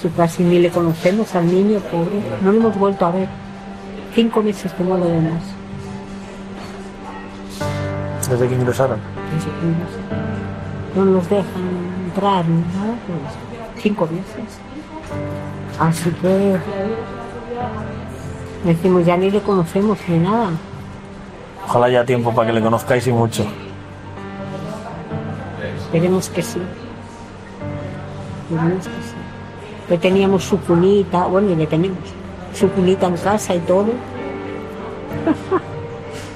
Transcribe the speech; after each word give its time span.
Si 0.00 0.08
casi 0.08 0.42
ni 0.42 0.58
le 0.58 0.70
conocemos 0.70 1.34
al 1.34 1.46
niño, 1.46 1.78
pobre. 1.80 2.22
No 2.42 2.52
lo 2.52 2.58
hemos 2.58 2.78
vuelto 2.78 3.04
a 3.04 3.10
ver. 3.10 3.28
Cinco 4.14 4.42
meses 4.42 4.72
que 4.72 4.82
no 4.82 4.96
lo 4.96 5.04
vemos. 5.04 5.42
¿Desde 8.28 8.48
que 8.48 8.54
ingresaron? 8.54 8.98
Desde 9.34 9.50
que 9.50 9.66
ingresaron. 9.66 10.00
No 10.94 11.04
nos 11.04 11.28
dejan 11.28 11.44
entrar 12.06 12.48
ni 12.48 12.60
nada, 12.60 12.94
pues 13.06 13.18
cinco 13.82 14.06
meses. 14.06 14.58
Así 15.78 16.10
que 16.22 16.56
decimos, 18.64 19.04
ya 19.04 19.16
ni 19.16 19.30
le 19.30 19.40
conocemos 19.40 19.98
ni 20.08 20.18
nada. 20.18 20.50
Ojalá 21.66 21.86
haya 21.86 22.04
tiempo 22.04 22.34
para 22.34 22.48
que 22.48 22.54
le 22.54 22.62
conozcáis 22.62 23.06
y 23.06 23.12
mucho. 23.12 23.44
Que 23.44 23.50
sí. 25.68 25.74
Esperemos 25.84 26.28
que 26.28 26.42
sí. 26.42 26.60
Pues 29.90 30.00
teníamos 30.00 30.44
su 30.44 30.58
cunita, 30.60 31.26
bueno, 31.26 31.50
y 31.50 31.56
le 31.56 31.66
tenemos 31.66 31.98
su 32.54 32.70
cunita 32.70 33.08
en 33.08 33.16
casa 33.16 33.56
y 33.56 33.58
todo. 33.58 33.86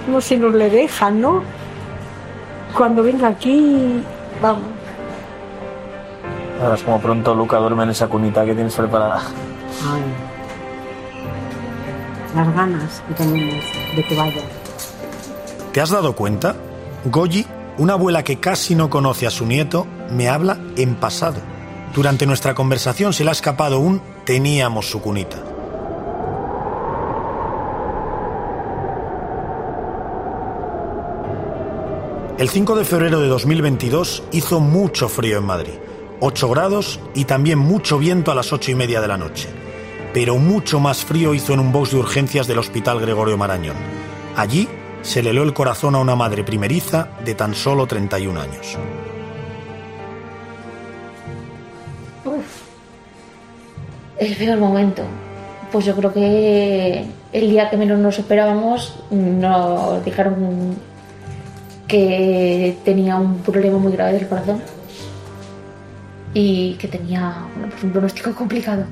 no 0.09 0.21
si 0.21 0.37
nos 0.37 0.53
le 0.55 0.69
dejan, 0.69 1.21
¿no? 1.21 1.41
Cuando 2.77 3.05
venga 3.05 3.29
aquí, 3.29 4.03
vamos. 4.43 4.65
Ahora 6.61 6.75
es 6.75 6.83
como 6.83 7.01
pronto 7.01 7.33
Luca 7.33 7.59
duerme 7.59 7.85
en 7.85 7.91
esa 7.91 8.09
cunita 8.09 8.45
que 8.45 8.57
tienes 8.57 8.75
preparada. 8.75 9.23
Ay. 9.87 10.03
Las 12.35 12.53
ganas 12.57 13.05
que 13.07 13.15
tenemos 13.15 13.65
de 13.95 14.05
que 14.05 14.17
vaya. 14.17 14.43
¿Te 15.73 15.81
has 15.81 15.91
dado 15.91 16.17
cuenta? 16.17 16.57
Goyi, 17.05 17.47
una 17.79 17.93
abuela 17.93 18.25
que 18.25 18.41
casi 18.41 18.75
no 18.75 18.91
conoce 18.91 19.29
a 19.29 19.31
su 19.31 19.47
nieto, 19.47 19.87
me 20.11 20.29
habla 20.29 20.59
en 20.77 20.97
pasado. 20.97 21.54
Durante 21.95 22.27
nuestra 22.27 22.57
conversación 22.57 23.13
se 23.13 23.23
le 23.23 23.31
ha 23.31 23.33
escapado 23.33 23.79
un 23.79 24.03
teníamos 24.25 24.91
su 24.91 25.01
cunita. 25.01 25.37
El 32.37 32.49
5 32.49 32.75
de 32.75 32.85
febrero 32.85 33.21
de 33.21 33.29
2022 33.29 34.25
hizo 34.33 34.59
mucho 34.59 35.09
frío 35.09 35.39
en 35.39 35.45
Madrid, 35.45 35.75
8 36.19 36.49
grados 36.51 36.99
y 37.15 37.27
también 37.27 37.61
mucho 37.61 37.97
viento 37.97 38.33
a 38.33 38.35
las 38.35 38.53
8 38.53 38.73
y 38.73 38.75
media 38.75 39.01
de 39.01 39.07
la 39.07 39.17
noche. 39.17 39.49
Pero 40.13 40.37
mucho 40.37 40.81
más 40.81 41.05
frío 41.05 41.33
hizo 41.33 41.53
en 41.53 41.61
un 41.61 41.71
box 41.71 41.93
de 41.93 41.99
urgencias 41.99 42.49
del 42.49 42.59
Hospital 42.59 42.99
Gregorio 42.99 43.39
Marañón. 43.39 43.77
Allí 44.35 44.69
se 45.03 45.23
le 45.23 45.31
heló 45.31 45.45
el 45.45 45.55
corazón 45.55 45.95
a 45.95 45.99
una 45.99 46.17
madre 46.17 46.43
primeriza 46.43 47.11
de 47.25 47.37
tan 47.37 47.55
solo 47.55 47.87
31 47.87 48.41
años. 48.41 48.79
El 54.25 54.37
peor 54.37 54.59
momento. 54.59 55.03
Pues 55.71 55.85
yo 55.85 55.95
creo 55.95 56.11
que 56.11 57.05
el 57.31 57.51
día 57.51 57.69
que 57.69 57.77
menos 57.77 57.99
nos 57.99 58.19
esperábamos 58.19 58.95
nos 59.11 60.03
dijeron 60.03 60.77
que 61.87 62.75
tenía 62.87 63.17
un 63.17 63.41
problema 63.41 63.77
muy 63.77 63.93
grave 63.93 64.15
del 64.15 64.27
corazón 64.27 64.63
y 66.33 66.75
que 66.77 66.89
tenía 66.89 67.35
pues 67.71 67.85
un 67.85 67.91
pronóstico 67.91 68.35
complicado. 68.41 68.85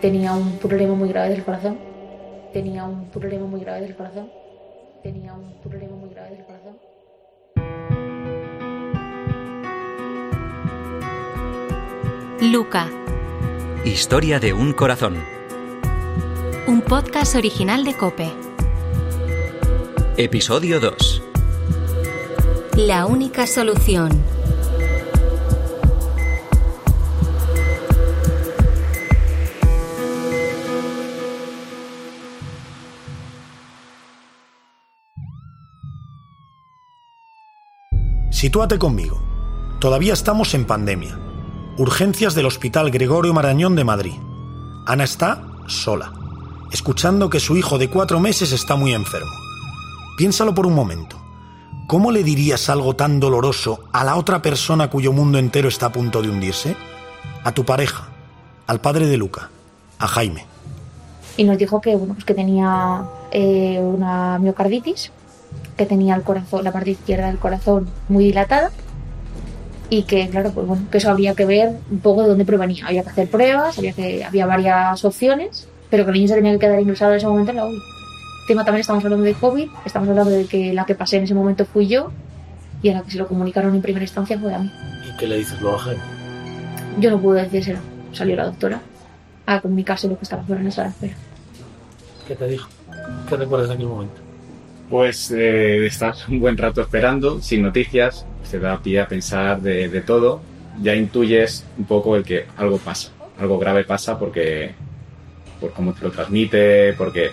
Tenía 0.00 0.32
un 0.34 0.58
problema 0.58 0.94
muy 0.94 1.08
grave 1.08 1.30
del 1.30 1.42
corazón. 1.42 1.76
Tenía 2.52 2.84
un 2.84 3.06
problema 3.06 3.46
muy 3.46 3.60
grave 3.62 3.80
del 3.80 3.96
corazón. 3.96 4.30
Tenía 5.02 5.34
un 5.34 5.60
problema 5.60 5.96
muy 5.96 6.10
grave 6.10 6.36
del 6.36 6.44
corazón. 6.44 6.92
Luca, 12.50 12.88
Historia 13.84 14.38
de 14.38 14.52
un 14.52 14.72
corazón. 14.72 15.16
un 16.68 16.82
podcast 16.82 17.34
original 17.34 17.84
de 17.84 17.94
Cope. 17.94 18.32
Episodio 20.16 20.78
2. 20.78 21.22
La 22.76 23.06
única 23.06 23.44
solución. 23.48 24.22
Sitúate 38.30 38.78
conmigo. 38.78 39.20
Todavía 39.80 40.12
estamos 40.12 40.54
en 40.54 40.66
pandemia. 40.66 41.31
Urgencias 41.78 42.34
del 42.34 42.44
Hospital 42.44 42.90
Gregorio 42.90 43.32
Marañón 43.32 43.74
de 43.76 43.84
Madrid. 43.84 44.12
Ana 44.86 45.04
está 45.04 45.42
sola, 45.66 46.12
escuchando 46.70 47.30
que 47.30 47.40
su 47.40 47.56
hijo 47.56 47.78
de 47.78 47.88
cuatro 47.88 48.20
meses 48.20 48.52
está 48.52 48.76
muy 48.76 48.92
enfermo. 48.92 49.30
Piénsalo 50.18 50.54
por 50.54 50.66
un 50.66 50.74
momento. 50.74 51.16
¿Cómo 51.86 52.12
le 52.12 52.24
dirías 52.24 52.68
algo 52.68 52.94
tan 52.94 53.20
doloroso 53.20 53.84
a 53.90 54.04
la 54.04 54.16
otra 54.16 54.42
persona 54.42 54.90
cuyo 54.90 55.14
mundo 55.14 55.38
entero 55.38 55.68
está 55.68 55.86
a 55.86 55.92
punto 55.92 56.20
de 56.20 56.28
hundirse? 56.28 56.76
A 57.42 57.52
tu 57.52 57.64
pareja, 57.64 58.08
al 58.66 58.82
padre 58.82 59.06
de 59.06 59.16
Luca, 59.16 59.48
a 59.98 60.06
Jaime. 60.06 60.44
y 61.38 61.44
nos 61.44 61.56
dijo 61.56 61.80
que 61.80 61.96
bueno 61.96 62.12
pues 62.12 62.26
que 62.26 62.34
tenía 62.34 63.04
eh, 63.30 63.78
una 63.80 64.38
miocarditis 64.38 65.10
que 65.78 65.86
tenía 65.86 66.14
el 66.14 66.22
corazón 66.22 66.64
la 66.64 66.72
parte 66.72 66.90
izquierda 66.90 67.28
del 67.28 67.38
corazón 67.38 67.88
muy 68.10 68.24
dilatada 68.24 68.70
y 69.92 70.04
que 70.04 70.26
claro 70.30 70.50
pues 70.52 70.66
bueno 70.66 70.86
que 70.90 70.96
eso 70.96 71.10
habría 71.10 71.34
que 71.34 71.44
ver 71.44 71.76
un 71.90 71.98
poco 71.98 72.22
de 72.22 72.28
dónde 72.30 72.46
provenía 72.46 72.86
había 72.86 73.02
que 73.02 73.10
hacer 73.10 73.28
pruebas 73.28 73.76
había 73.76 73.92
que 73.92 74.24
había 74.24 74.46
varias 74.46 75.04
opciones 75.04 75.68
pero 75.90 76.06
que 76.06 76.12
el 76.12 76.16
niño 76.16 76.28
se 76.28 76.34
tenía 76.36 76.52
que 76.52 76.60
quedar 76.60 76.80
ingresado 76.80 77.10
en 77.10 77.18
ese 77.18 77.26
momento 77.26 77.50
en 77.50 77.58
la 77.58 77.66
UCI 77.66 77.78
tema 78.48 78.64
también 78.64 78.80
estamos 78.80 79.04
hablando 79.04 79.26
de 79.26 79.34
covid 79.34 79.68
estamos 79.84 80.08
hablando 80.08 80.30
de 80.30 80.46
que 80.46 80.72
la 80.72 80.86
que 80.86 80.94
pasé 80.94 81.18
en 81.18 81.24
ese 81.24 81.34
momento 81.34 81.66
fui 81.66 81.88
yo 81.88 82.10
y 82.80 82.88
a 82.88 82.94
la 82.94 83.02
que 83.02 83.10
se 83.10 83.18
lo 83.18 83.28
comunicaron 83.28 83.74
en 83.74 83.82
primera 83.82 84.02
instancia 84.02 84.38
fue 84.38 84.54
a 84.54 84.60
mí 84.60 84.72
¿Y 85.06 85.16
qué 85.18 85.26
le 85.26 85.36
dices 85.36 85.58
a 85.62 85.78
Jaime? 85.78 86.00
yo 86.98 87.10
no 87.10 87.20
pude 87.20 87.42
decírselo 87.42 87.80
salió 88.12 88.34
la 88.34 88.46
doctora 88.46 88.80
a 89.44 89.60
comunicarse 89.60 90.08
lo 90.08 90.16
que 90.16 90.24
estaba 90.24 90.42
fuera 90.42 90.62
en 90.62 90.68
esa 90.68 90.76
sala 90.76 90.88
de 90.88 91.08
espera 91.08 91.14
¿Qué 92.26 92.34
te 92.34 92.46
dijo? 92.46 92.66
¿Qué 93.28 93.36
recuerdas 93.36 93.68
de 93.68 93.74
aquel 93.74 93.88
momento? 93.88 94.21
Pues 94.92 95.30
eh, 95.30 95.86
estás 95.86 96.28
un 96.28 96.38
buen 96.38 96.58
rato 96.58 96.82
esperando, 96.82 97.40
sin 97.40 97.62
noticias, 97.62 98.26
te 98.50 98.58
da 98.58 98.78
pie 98.82 99.00
a 99.00 99.08
pensar 99.08 99.58
de, 99.62 99.88
de 99.88 100.02
todo. 100.02 100.42
Ya 100.82 100.94
intuyes 100.94 101.64
un 101.78 101.86
poco 101.86 102.14
el 102.14 102.24
que 102.24 102.44
algo 102.58 102.76
pasa, 102.76 103.10
algo 103.38 103.58
grave 103.58 103.84
pasa 103.84 104.18
porque 104.18 104.74
por 105.62 105.72
cómo 105.72 105.94
te 105.94 106.04
lo 106.04 106.10
transmite, 106.10 106.92
porque 106.92 107.30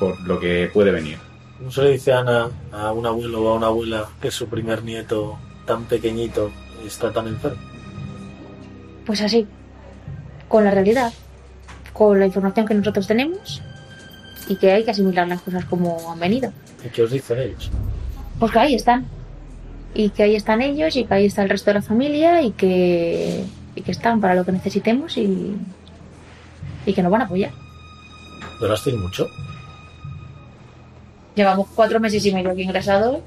por 0.00 0.20
lo 0.26 0.40
que 0.40 0.68
puede 0.74 0.90
venir. 0.90 1.18
¿Cómo 1.58 1.70
se 1.70 1.82
le 1.82 1.90
dice 1.92 2.12
a 2.12 2.18
Ana, 2.18 2.50
a 2.72 2.90
un 2.90 3.06
abuelo 3.06 3.40
o 3.40 3.48
a 3.50 3.54
una 3.54 3.68
abuela 3.68 4.08
que 4.20 4.32
su 4.32 4.48
primer 4.48 4.82
nieto 4.82 5.38
tan 5.64 5.84
pequeñito 5.84 6.50
está 6.84 7.12
tan 7.12 7.28
enfermo? 7.28 7.62
pues 9.06 9.20
así, 9.20 9.46
con 10.48 10.64
la 10.64 10.72
realidad, 10.72 11.12
con 11.92 12.18
la 12.18 12.26
información 12.26 12.66
que 12.66 12.74
nosotros 12.74 13.06
tenemos 13.06 13.62
y 14.48 14.56
que 14.56 14.72
hay 14.72 14.84
que 14.84 14.90
asimilar 14.90 15.28
las 15.28 15.40
cosas 15.42 15.64
como 15.66 16.10
han 16.10 16.18
venido. 16.18 16.52
¿Y 16.84 16.88
qué 16.88 17.02
os 17.02 17.10
dicen 17.10 17.38
ellos? 17.38 17.70
Pues 18.38 18.52
que 18.52 18.58
ahí 18.58 18.74
están. 18.74 19.06
Y 19.94 20.10
que 20.10 20.22
ahí 20.22 20.36
están 20.36 20.60
ellos 20.60 20.94
y 20.96 21.04
que 21.04 21.14
ahí 21.14 21.26
está 21.26 21.42
el 21.42 21.48
resto 21.48 21.70
de 21.70 21.74
la 21.74 21.82
familia 21.82 22.42
y 22.42 22.52
que, 22.52 23.44
y 23.74 23.80
que 23.82 23.90
están 23.90 24.20
para 24.20 24.34
lo 24.34 24.44
que 24.44 24.52
necesitemos 24.52 25.16
y, 25.16 25.56
y 26.84 26.92
que 26.92 27.02
nos 27.02 27.10
van 27.10 27.22
a 27.22 27.24
apoyar. 27.24 27.52
¿Llorasteis 28.60 28.96
mucho? 28.96 29.28
Llevamos 31.34 31.68
cuatro 31.74 32.00
meses 32.00 32.24
y 32.24 32.32
medio 32.32 32.50
aquí 32.50 32.62
ingresados. 32.62 33.18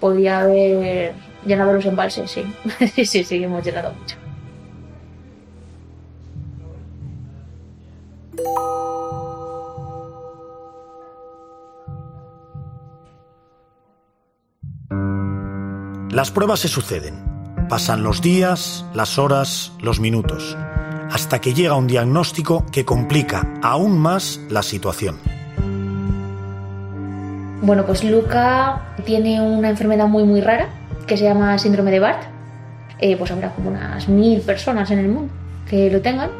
Podía 0.00 0.40
haber 0.40 1.12
llenado 1.44 1.72
los 1.72 1.84
embalses, 1.84 2.30
sí. 2.30 2.42
sí, 2.94 3.04
sí, 3.04 3.24
sí, 3.24 3.42
hemos 3.42 3.64
llenado 3.64 3.92
mucho. 3.92 4.16
Las 16.12 16.32
pruebas 16.32 16.58
se 16.58 16.66
suceden. 16.66 17.14
Pasan 17.68 18.02
los 18.02 18.20
días, 18.20 18.84
las 18.94 19.16
horas, 19.16 19.72
los 19.80 20.00
minutos, 20.00 20.58
hasta 21.08 21.40
que 21.40 21.54
llega 21.54 21.76
un 21.76 21.86
diagnóstico 21.86 22.66
que 22.72 22.84
complica 22.84 23.46
aún 23.62 23.96
más 23.96 24.40
la 24.48 24.64
situación. 24.64 25.18
Bueno, 27.62 27.86
pues 27.86 28.02
Luca 28.02 28.96
tiene 29.04 29.40
una 29.40 29.70
enfermedad 29.70 30.08
muy 30.08 30.24
muy 30.24 30.40
rara 30.40 30.68
que 31.06 31.16
se 31.16 31.22
llama 31.22 31.56
síndrome 31.58 31.92
de 31.92 32.00
Bart. 32.00 32.22
Eh, 32.98 33.16
pues 33.16 33.30
habrá 33.30 33.50
como 33.50 33.70
unas 33.70 34.08
mil 34.08 34.40
personas 34.40 34.90
en 34.90 34.98
el 34.98 35.08
mundo 35.08 35.32
que 35.68 35.92
lo 35.92 36.00
tengan. 36.00 36.30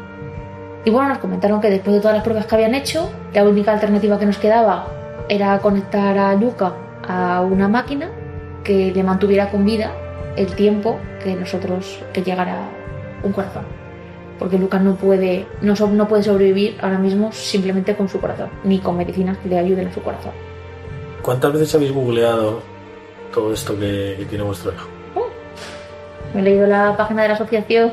Y 0.83 0.89
bueno, 0.89 1.07
nos 1.07 1.19
comentaron 1.19 1.61
que 1.61 1.69
después 1.69 1.95
de 1.95 2.01
todas 2.01 2.15
las 2.15 2.25
pruebas 2.25 2.45
que 2.45 2.55
habían 2.55 2.75
hecho, 2.75 3.09
la 3.33 3.45
única 3.45 3.71
alternativa 3.71 4.19
que 4.19 4.25
nos 4.25 4.37
quedaba 4.37 4.87
era 5.29 5.57
conectar 5.59 6.17
a 6.17 6.35
Luca 6.35 6.73
a 7.07 7.39
una 7.39 7.69
máquina 7.69 8.09
que 8.63 8.91
le 8.91 9.03
mantuviera 9.03 9.49
con 9.49 9.65
vida 9.65 9.91
el 10.35 10.47
tiempo 10.55 10.97
que 11.23 11.35
nosotros 11.35 11.99
que 12.13 12.21
llegara 12.23 12.57
un 13.23 13.31
corazón. 13.31 13.63
porque 14.39 14.57
Lucas 14.57 14.81
no 14.81 14.95
puede, 14.95 15.45
no, 15.61 15.75
so- 15.75 15.85
no 15.87 16.07
puede 16.07 16.23
sobrevivir 16.23 16.75
ahora 16.81 16.97
mismo 16.97 17.31
simplemente 17.31 17.95
con 17.95 18.09
su 18.09 18.19
corazón, 18.19 18.49
ni 18.63 18.79
con 18.79 18.97
medicinas 18.97 19.37
que 19.37 19.47
le 19.49 19.59
ayuden 19.59 19.87
a 19.89 19.93
su 19.93 20.01
corazón. 20.01 20.31
¿Cuántas 21.21 21.53
veces 21.53 21.75
habéis 21.75 21.91
googleado 21.91 22.63
todo 23.31 23.53
esto 23.53 23.77
que, 23.77 24.15
que 24.17 24.25
tiene 24.25 24.43
vuestro 24.43 24.71
hijo? 24.73 24.89
Me 26.33 26.39
he 26.41 26.43
leído 26.43 26.65
la 26.65 26.95
página 26.97 27.21
de 27.21 27.27
la 27.27 27.33
asociación 27.35 27.91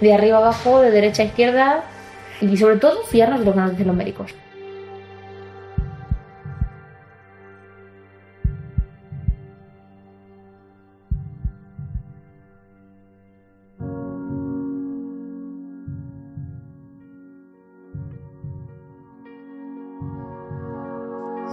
de 0.00 0.14
arriba 0.14 0.36
a 0.38 0.40
abajo, 0.42 0.80
de 0.82 0.92
derecha 0.92 1.22
a 1.22 1.26
izquierda 1.26 1.84
y 2.40 2.56
sobre 2.56 2.76
todo 2.76 3.02
fiarnos 3.02 3.40
de 3.40 3.46
lo 3.46 3.52
que 3.54 3.60
nos 3.60 3.70
dicen 3.72 3.86
los 3.88 3.96
médicos. 3.96 4.34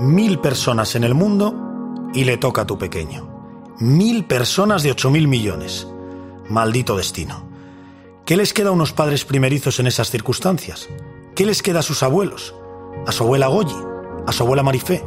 Mil 0.06 0.38
personas 0.38 0.94
en 0.94 1.04
el 1.04 1.16
mundo 1.16 2.12
y 2.14 2.26
le 2.26 2.38
toca 2.38 2.62
a 2.62 2.68
tu 2.68 2.78
pequeño. 2.78 3.28
Mil 3.80 4.26
personas 4.26 4.84
de 4.84 4.92
ocho 4.92 5.10
mil 5.10 5.28
millones. 5.28 5.88
Maldito 6.48 6.96
destino. 6.96 7.50
¿Qué 8.24 8.38
les 8.38 8.54
queda 8.54 8.70
a 8.70 8.74
unos 8.74 8.94
padres 8.94 9.26
primerizos 9.26 9.80
en 9.80 9.88
esas 9.88 10.12
circunstancias? 10.12 10.90
¿Qué 11.36 11.48
les 11.48 11.64
queda 11.64 11.80
a 11.80 11.82
sus 11.82 12.04
abuelos? 12.04 12.54
¿A 13.08 13.12
su 13.12 13.24
abuela 13.24 13.48
Goyi? 13.48 13.74
¿A 14.28 14.32
su 14.32 14.44
abuela 14.44 14.62
Marifé? 14.62 15.04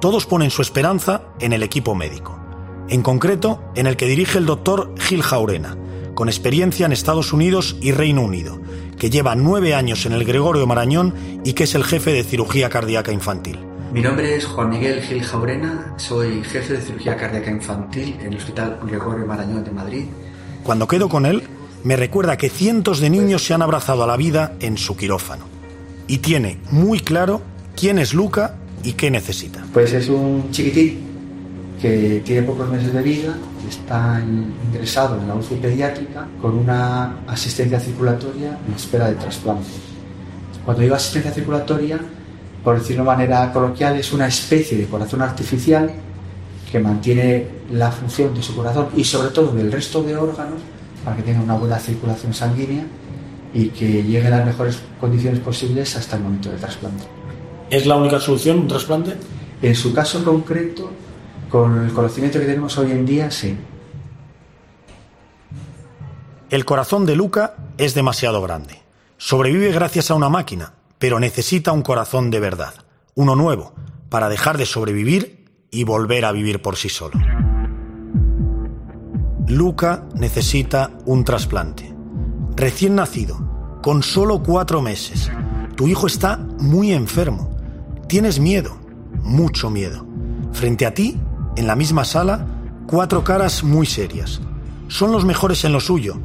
Todos 0.00 0.24
ponen 0.24 0.50
su 0.50 0.62
esperanza 0.62 1.24
en 1.38 1.52
el 1.52 1.62
equipo 1.62 1.94
médico. 1.94 2.40
En 2.88 3.02
concreto, 3.02 3.62
en 3.74 3.86
el 3.86 3.98
que 3.98 4.06
dirige 4.06 4.38
el 4.38 4.46
doctor 4.46 4.94
Gil 4.98 5.22
Jaurena, 5.22 5.76
con 6.14 6.30
experiencia 6.30 6.86
en 6.86 6.92
Estados 6.92 7.34
Unidos 7.34 7.76
y 7.82 7.92
Reino 7.92 8.22
Unido, 8.22 8.58
que 8.98 9.10
lleva 9.10 9.34
nueve 9.34 9.74
años 9.74 10.06
en 10.06 10.12
el 10.12 10.24
Gregorio 10.24 10.66
Marañón 10.66 11.14
y 11.44 11.52
que 11.52 11.64
es 11.64 11.74
el 11.74 11.84
jefe 11.84 12.14
de 12.14 12.24
cirugía 12.24 12.70
cardíaca 12.70 13.12
infantil. 13.12 13.71
Mi 13.92 14.00
nombre 14.00 14.36
es 14.36 14.46
Juan 14.46 14.70
Miguel 14.70 15.02
Gil 15.02 15.22
Jaurena, 15.22 15.94
soy 15.98 16.42
jefe 16.44 16.74
de 16.74 16.80
cirugía 16.80 17.16
cardíaca 17.16 17.50
infantil 17.50 18.16
en 18.20 18.32
el 18.32 18.38
Hospital 18.38 18.78
Gregorio 18.86 19.26
Marañón 19.26 19.64
de 19.64 19.70
Madrid. 19.70 20.04
Cuando 20.62 20.88
quedo 20.88 21.08
con 21.08 21.26
él, 21.26 21.42
me 21.84 21.96
recuerda 21.96 22.36
que 22.38 22.48
cientos 22.48 23.00
de 23.00 23.10
niños 23.10 23.44
se 23.44 23.52
han 23.52 23.60
abrazado 23.60 24.02
a 24.02 24.06
la 24.06 24.16
vida 24.16 24.54
en 24.60 24.78
su 24.78 24.96
quirófano. 24.96 25.44
Y 26.06 26.18
tiene 26.18 26.58
muy 26.70 27.00
claro 27.00 27.42
quién 27.76 27.98
es 27.98 28.14
Luca 28.14 28.54
y 28.82 28.92
qué 28.94 29.10
necesita. 29.10 29.62
Pues 29.74 29.92
es 29.92 30.08
un 30.08 30.50
chiquitín 30.50 31.00
que 31.80 32.22
tiene 32.24 32.42
pocos 32.46 32.70
meses 32.70 32.94
de 32.94 33.02
vida, 33.02 33.36
está 33.68 34.20
in- 34.22 34.54
ingresado 34.68 35.20
en 35.20 35.28
la 35.28 35.34
UCI 35.34 35.56
pediátrica 35.56 36.28
con 36.40 36.56
una 36.56 37.18
asistencia 37.26 37.78
circulatoria 37.78 38.58
en 38.66 38.74
espera 38.74 39.08
de 39.08 39.16
trasplante. 39.16 39.68
Cuando 40.64 40.82
digo 40.82 40.94
asistencia 40.94 41.32
circulatoria, 41.32 41.98
por 42.62 42.78
decirlo 42.78 43.02
de 43.02 43.08
manera 43.08 43.52
coloquial, 43.52 43.96
es 43.96 44.12
una 44.12 44.26
especie 44.26 44.78
de 44.78 44.86
corazón 44.86 45.22
artificial 45.22 45.90
que 46.70 46.78
mantiene 46.78 47.46
la 47.70 47.90
función 47.90 48.34
de 48.34 48.42
su 48.42 48.54
corazón 48.56 48.88
y 48.96 49.04
sobre 49.04 49.28
todo 49.28 49.52
del 49.52 49.70
resto 49.70 50.02
de 50.02 50.16
órganos 50.16 50.60
para 51.04 51.16
que 51.16 51.22
tenga 51.22 51.40
una 51.40 51.54
buena 51.54 51.78
circulación 51.78 52.32
sanguínea 52.32 52.84
y 53.52 53.68
que 53.68 54.02
llegue 54.02 54.24
en 54.24 54.30
las 54.30 54.46
mejores 54.46 54.80
condiciones 55.00 55.40
posibles 55.40 55.94
hasta 55.96 56.16
el 56.16 56.22
momento 56.22 56.50
del 56.50 56.58
trasplante. 56.58 57.04
¿Es 57.68 57.86
la 57.86 57.96
única 57.96 58.20
solución 58.20 58.60
un 58.60 58.68
trasplante? 58.68 59.16
En 59.60 59.74
su 59.74 59.92
caso 59.92 60.24
concreto, 60.24 60.90
con 61.50 61.84
el 61.84 61.92
conocimiento 61.92 62.38
que 62.38 62.46
tenemos 62.46 62.76
hoy 62.78 62.92
en 62.92 63.04
día, 63.04 63.30
sí. 63.30 63.56
El 66.50 66.64
corazón 66.64 67.06
de 67.06 67.16
Luca 67.16 67.54
es 67.78 67.94
demasiado 67.94 68.42
grande. 68.42 68.80
Sobrevive 69.16 69.72
gracias 69.72 70.10
a 70.10 70.14
una 70.14 70.28
máquina, 70.28 70.72
pero 71.02 71.18
necesita 71.18 71.72
un 71.72 71.82
corazón 71.82 72.30
de 72.30 72.38
verdad, 72.38 72.74
uno 73.16 73.34
nuevo, 73.34 73.74
para 74.08 74.28
dejar 74.28 74.56
de 74.56 74.66
sobrevivir 74.66 75.66
y 75.68 75.82
volver 75.82 76.24
a 76.24 76.30
vivir 76.30 76.62
por 76.62 76.76
sí 76.76 76.88
solo. 76.88 77.18
Luca 79.48 80.06
necesita 80.14 80.92
un 81.04 81.24
trasplante. 81.24 81.92
Recién 82.54 82.94
nacido, 82.94 83.80
con 83.82 84.04
solo 84.04 84.44
cuatro 84.44 84.80
meses. 84.80 85.28
Tu 85.74 85.88
hijo 85.88 86.06
está 86.06 86.36
muy 86.36 86.92
enfermo. 86.92 87.50
Tienes 88.06 88.38
miedo, 88.38 88.78
mucho 89.24 89.70
miedo. 89.70 90.06
Frente 90.52 90.86
a 90.86 90.94
ti, 90.94 91.18
en 91.56 91.66
la 91.66 91.74
misma 91.74 92.04
sala, 92.04 92.46
cuatro 92.86 93.24
caras 93.24 93.64
muy 93.64 93.86
serias. 93.86 94.40
Son 94.86 95.10
los 95.10 95.24
mejores 95.24 95.64
en 95.64 95.72
lo 95.72 95.80
suyo, 95.80 96.20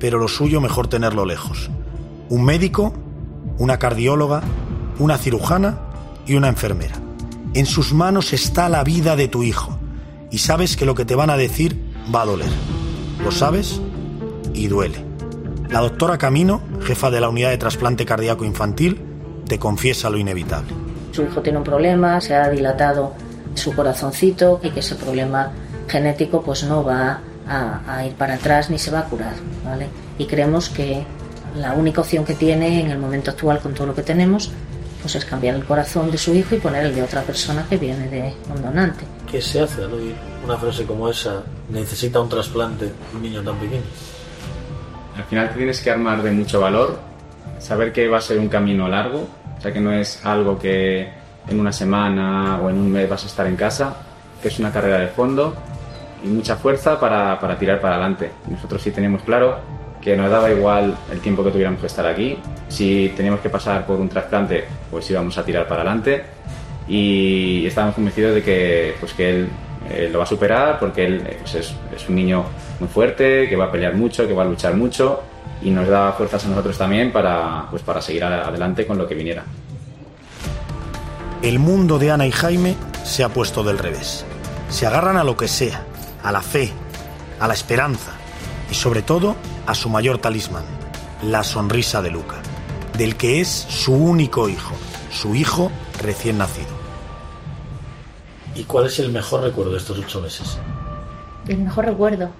pero 0.00 0.16
lo 0.16 0.26
suyo 0.26 0.58
mejor 0.62 0.88
tenerlo 0.88 1.26
lejos. 1.26 1.70
Un 2.30 2.46
médico, 2.46 2.94
una 3.58 3.78
cardióloga, 3.78 4.42
una 4.98 5.18
cirujana 5.18 5.78
y 6.26 6.34
una 6.34 6.48
enfermera. 6.48 6.96
En 7.54 7.66
sus 7.66 7.92
manos 7.92 8.32
está 8.32 8.68
la 8.68 8.84
vida 8.84 9.16
de 9.16 9.28
tu 9.28 9.42
hijo 9.42 9.78
y 10.30 10.38
sabes 10.38 10.76
que 10.76 10.86
lo 10.86 10.94
que 10.94 11.04
te 11.04 11.14
van 11.14 11.30
a 11.30 11.36
decir 11.36 11.78
va 12.14 12.22
a 12.22 12.26
doler. 12.26 12.50
Lo 13.22 13.30
sabes 13.30 13.80
y 14.54 14.68
duele. 14.68 15.04
La 15.70 15.80
doctora 15.80 16.18
Camino, 16.18 16.62
jefa 16.82 17.10
de 17.10 17.20
la 17.20 17.28
unidad 17.28 17.50
de 17.50 17.58
trasplante 17.58 18.04
cardíaco 18.04 18.44
infantil, 18.44 19.00
te 19.46 19.58
confiesa 19.58 20.10
lo 20.10 20.18
inevitable. 20.18 20.72
Su 21.12 21.22
hijo 21.22 21.42
tiene 21.42 21.58
un 21.58 21.64
problema, 21.64 22.20
se 22.20 22.34
ha 22.34 22.48
dilatado 22.48 23.12
su 23.54 23.74
corazoncito 23.74 24.60
y 24.62 24.70
que 24.70 24.80
ese 24.80 24.94
problema 24.94 25.52
genético 25.88 26.42
pues 26.42 26.64
no 26.64 26.84
va 26.84 27.20
a, 27.46 27.80
a 27.86 28.06
ir 28.06 28.14
para 28.14 28.34
atrás 28.34 28.70
ni 28.70 28.78
se 28.78 28.90
va 28.90 29.00
a 29.00 29.04
curar, 29.04 29.34
¿vale? 29.64 29.88
Y 30.16 30.26
creemos 30.26 30.70
que 30.70 31.04
la 31.56 31.72
única 31.72 32.00
opción 32.00 32.24
que 32.24 32.34
tiene 32.34 32.80
en 32.80 32.90
el 32.90 32.98
momento 32.98 33.30
actual 33.30 33.60
con 33.60 33.74
todo 33.74 33.88
lo 33.88 33.94
que 33.94 34.02
tenemos 34.02 34.52
pues 35.02 35.16
es 35.16 35.24
cambiar 35.24 35.56
el 35.56 35.64
corazón 35.64 36.10
de 36.10 36.16
su 36.16 36.32
hijo 36.32 36.54
y 36.54 36.58
poner 36.58 36.86
el 36.86 36.94
de 36.94 37.02
otra 37.02 37.22
persona 37.22 37.66
que 37.68 37.76
viene 37.76 38.08
de 38.08 38.32
un 38.54 38.62
donante. 38.62 39.04
¿Qué 39.28 39.42
se 39.42 39.60
hace 39.60 39.82
al 39.82 39.92
oír 39.92 40.14
una 40.44 40.56
frase 40.56 40.84
como 40.84 41.08
esa? 41.08 41.42
Necesita 41.70 42.20
un 42.20 42.28
trasplante 42.28 42.92
un 43.12 43.22
niño 43.22 43.42
tan 43.42 43.56
pequeño. 43.56 43.82
Al 45.16 45.24
final 45.24 45.48
te 45.50 45.56
tienes 45.56 45.80
que 45.80 45.90
armar 45.90 46.22
de 46.22 46.30
mucho 46.30 46.60
valor, 46.60 47.00
saber 47.58 47.92
que 47.92 48.08
va 48.08 48.18
a 48.18 48.20
ser 48.20 48.38
un 48.38 48.48
camino 48.48 48.88
largo, 48.88 49.26
o 49.58 49.60
sea 49.60 49.72
que 49.72 49.80
no 49.80 49.92
es 49.92 50.24
algo 50.24 50.56
que 50.58 51.10
en 51.48 51.58
una 51.58 51.72
semana 51.72 52.60
o 52.62 52.70
en 52.70 52.76
un 52.76 52.90
mes 52.90 53.08
vas 53.10 53.24
a 53.24 53.26
estar 53.26 53.46
en 53.48 53.56
casa, 53.56 53.96
que 54.40 54.48
es 54.48 54.58
una 54.60 54.72
carrera 54.72 54.98
de 54.98 55.08
fondo 55.08 55.54
y 56.24 56.28
mucha 56.28 56.54
fuerza 56.54 56.98
para, 57.00 57.40
para 57.40 57.58
tirar 57.58 57.80
para 57.80 57.96
adelante. 57.96 58.30
Nosotros 58.48 58.80
sí 58.80 58.92
teníamos 58.92 59.22
claro 59.22 59.81
que 60.02 60.16
nos 60.16 60.30
daba 60.30 60.50
igual 60.50 60.96
el 61.10 61.20
tiempo 61.20 61.44
que 61.44 61.50
tuviéramos 61.50 61.80
que 61.80 61.86
estar 61.86 62.04
aquí, 62.04 62.36
si 62.68 63.12
teníamos 63.16 63.40
que 63.40 63.48
pasar 63.48 63.86
por 63.86 64.00
un 64.00 64.08
trasplante, 64.08 64.64
pues 64.90 65.08
íbamos 65.10 65.38
a 65.38 65.44
tirar 65.44 65.68
para 65.68 65.82
adelante 65.82 66.24
y 66.88 67.64
estábamos 67.66 67.94
convencidos 67.94 68.34
de 68.34 68.42
que, 68.42 68.94
pues 68.98 69.14
que 69.14 69.30
él 69.30 69.48
eh, 69.88 70.08
lo 70.12 70.18
va 70.18 70.24
a 70.24 70.26
superar 70.26 70.78
porque 70.80 71.06
él 71.06 71.22
eh, 71.24 71.36
pues 71.40 71.54
es, 71.54 71.74
es 71.94 72.08
un 72.08 72.16
niño 72.16 72.44
muy 72.80 72.88
fuerte, 72.88 73.48
que 73.48 73.54
va 73.54 73.66
a 73.66 73.70
pelear 73.70 73.94
mucho, 73.94 74.26
que 74.26 74.34
va 74.34 74.42
a 74.42 74.46
luchar 74.46 74.74
mucho 74.74 75.22
y 75.62 75.70
nos 75.70 75.86
da 75.86 76.12
fuerzas 76.12 76.44
a 76.44 76.48
nosotros 76.48 76.76
también 76.76 77.12
para, 77.12 77.66
pues 77.70 77.82
para 77.82 78.02
seguir 78.02 78.24
adelante 78.24 78.84
con 78.84 78.98
lo 78.98 79.06
que 79.06 79.14
viniera. 79.14 79.44
El 81.42 81.60
mundo 81.60 81.98
de 82.00 82.10
Ana 82.10 82.26
y 82.26 82.32
Jaime 82.32 82.74
se 83.04 83.22
ha 83.22 83.28
puesto 83.28 83.62
del 83.62 83.78
revés. 83.78 84.24
Se 84.68 84.86
agarran 84.86 85.16
a 85.16 85.24
lo 85.24 85.36
que 85.36 85.46
sea, 85.46 85.84
a 86.24 86.32
la 86.32 86.40
fe, 86.40 86.72
a 87.38 87.46
la 87.46 87.54
esperanza 87.54 88.21
y 88.72 88.74
sobre 88.74 89.02
todo 89.02 89.36
a 89.66 89.74
su 89.74 89.90
mayor 89.90 90.16
talismán, 90.16 90.64
la 91.22 91.44
sonrisa 91.44 92.00
de 92.00 92.10
Luca, 92.10 92.36
del 92.96 93.16
que 93.16 93.42
es 93.42 93.48
su 93.48 93.92
único 93.92 94.48
hijo, 94.48 94.74
su 95.10 95.34
hijo 95.34 95.70
recién 96.02 96.38
nacido. 96.38 96.70
¿Y 98.54 98.64
cuál 98.64 98.86
es 98.86 98.98
el 98.98 99.12
mejor 99.12 99.42
recuerdo 99.42 99.72
de 99.72 99.76
estos 99.76 99.98
ocho 99.98 100.22
meses? 100.22 100.56
El 101.46 101.58
mejor 101.58 101.84
recuerdo. 101.84 102.30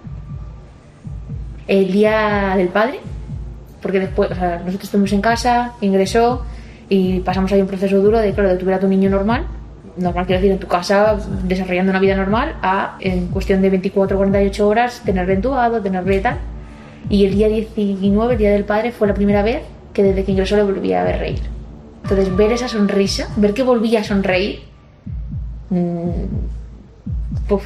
El 1.69 1.93
día 1.93 2.55
del 2.57 2.69
padre, 2.69 3.01
porque 3.83 4.01
después, 4.01 4.31
o 4.31 4.35
sea, 4.35 4.57
nosotros 4.61 4.85
estuvimos 4.85 5.13
en 5.13 5.21
casa, 5.21 5.75
ingresó 5.83 6.47
y 6.89 7.21
pasamos 7.21 7.53
ahí 7.53 7.61
un 7.61 7.69
proceso 7.69 8.01
duro 8.01 8.19
de, 8.19 8.33
claro, 8.33 8.49
de 8.49 8.57
tuviera 8.57 8.81
tu 8.81 8.89
niño 8.89 9.11
normal, 9.11 9.47
normal 9.97 10.27
quiero 10.27 10.41
decir, 10.41 10.53
en 10.53 10.59
tu 10.59 10.69
casa, 10.69 11.19
desarrollando 11.45 11.91
una 11.91 12.01
vida 12.01 12.17
normal, 12.17 12.57
a 12.63 12.97
en 13.01 13.29
cuestión 13.29 13.63
de 13.63 13.71
24 13.71 14.17
o 14.17 14.19
48 14.19 14.69
horas 14.69 15.03
tenerle 15.05 15.35
entubado, 15.35 15.81
tenerle 15.81 16.21
tal. 16.21 16.39
Y 17.09 17.27
el 17.27 17.35
día 17.35 17.49
19, 17.49 18.33
el 18.35 18.39
día 18.39 18.53
del 18.53 18.65
padre, 18.65 18.93
fue 18.93 19.09
la 19.09 19.15
primera 19.15 19.43
vez 19.43 19.63
que 19.93 20.03
desde 20.03 20.25
que 20.25 20.33
ingresó 20.33 20.57
le 20.57 20.63
volví 20.63 20.93
a 20.93 21.05
ver 21.05 21.19
reír. 21.19 21.43
Entonces, 22.03 22.35
ver 22.35 22.53
esa 22.53 22.69
sonrisa, 22.69 23.29
ver 23.37 23.55
que 23.55 23.63
volvía 23.63 24.01
a 24.01 24.05
sonreír, 24.05 24.63
mm, 25.71 26.11
puf, 27.49 27.65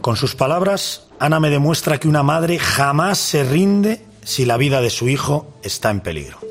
Con 0.00 0.16
sus 0.16 0.36
palabras, 0.36 1.08
Ana 1.18 1.40
me 1.40 1.50
demuestra 1.50 1.98
que 1.98 2.06
una 2.06 2.22
madre 2.22 2.58
jamás 2.60 3.18
se 3.18 3.42
rinde 3.42 4.00
si 4.22 4.44
la 4.44 4.56
vida 4.56 4.80
de 4.80 4.90
su 4.90 5.08
hijo 5.08 5.48
está 5.62 5.90
en 5.90 6.00
peligro. 6.00 6.45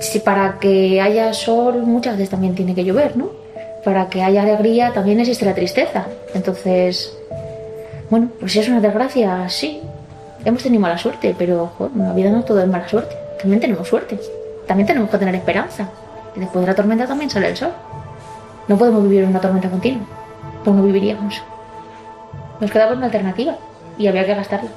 Si 0.00 0.18
para 0.18 0.58
que 0.58 1.00
haya 1.00 1.32
sol 1.32 1.82
muchas 1.82 2.14
veces 2.16 2.30
también 2.30 2.54
tiene 2.54 2.74
que 2.74 2.84
llover, 2.84 3.16
¿no? 3.16 3.30
Para 3.84 4.08
que 4.08 4.22
haya 4.22 4.42
alegría 4.42 4.92
también 4.92 5.20
existe 5.20 5.44
la 5.44 5.54
tristeza. 5.54 6.06
Entonces, 6.34 7.16
bueno, 8.10 8.28
pues 8.38 8.52
si 8.52 8.58
es 8.58 8.68
una 8.68 8.80
desgracia, 8.80 9.48
sí. 9.48 9.80
hemos 10.44 10.62
tenido 10.62 10.80
mala 10.80 10.98
suerte, 10.98 11.34
pero 11.38 11.70
joder, 11.78 11.92
en 11.94 12.08
la 12.08 12.12
vida 12.12 12.30
no 12.30 12.42
todo 12.44 12.60
es 12.60 12.68
mala 12.68 12.88
suerte. 12.88 13.16
También 13.40 13.60
tenemos 13.60 13.88
suerte. 13.88 14.18
También 14.66 14.86
tenemos 14.86 15.10
que 15.10 15.18
tener 15.18 15.34
esperanza. 15.34 15.88
Y 16.36 16.40
después 16.40 16.62
de 16.62 16.70
la 16.70 16.74
tormenta 16.74 17.06
también 17.06 17.30
sale 17.30 17.48
el 17.48 17.56
sol. 17.56 17.72
No 18.68 18.76
podemos 18.76 19.02
vivir 19.02 19.22
en 19.22 19.30
una 19.30 19.40
tormenta 19.40 19.68
continua. 19.68 20.04
Pues 20.64 20.76
no 20.76 20.82
viviríamos. 20.82 21.42
Nos 22.60 22.70
quedaba 22.70 22.92
una 22.92 23.06
alternativa 23.06 23.56
y 23.98 24.06
había 24.06 24.24
que 24.24 24.34
gastarla. 24.34 24.70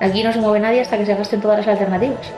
Aquí 0.00 0.22
no 0.22 0.32
se 0.32 0.40
mueve 0.40 0.60
nadie 0.60 0.82
hasta 0.82 0.98
que 0.98 1.06
se 1.06 1.14
gasten 1.14 1.40
todas 1.40 1.58
las 1.58 1.68
alternativas. 1.68 2.32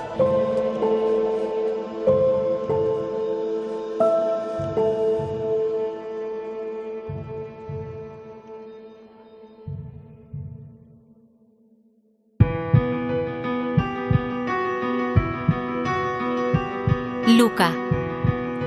Luca, 17.38 17.72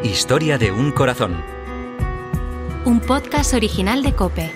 Historia 0.01 0.57
de 0.57 0.71
un 0.71 0.93
corazón. 0.93 1.43
un 2.85 3.01
podcast 3.01 3.53
original 3.53 4.01
de 4.01 4.15
Cope. 4.15 4.53